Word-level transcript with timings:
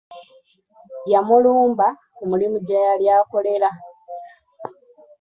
Yamulumba 1.11 1.87
ku 2.15 2.21
mulimu 2.29 2.57
gye 2.67 2.77
yali 2.87 3.05
akolera. 3.17 3.69